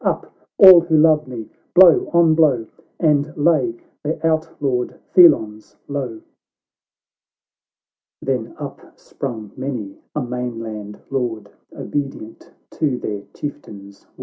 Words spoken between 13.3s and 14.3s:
Chieftain's word.